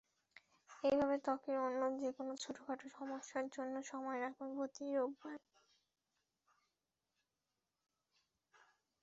[0.83, 5.45] এভাবে ত্বকের অন্য যেকোনো ছোটখাট সমস্যার জন্য সময় রাখুন প্রতি রোববারে।